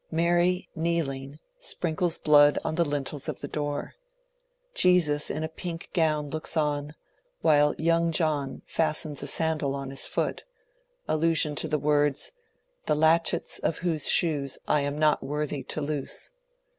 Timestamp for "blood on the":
2.17-2.83